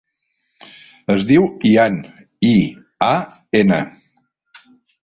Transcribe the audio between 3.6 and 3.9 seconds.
ena.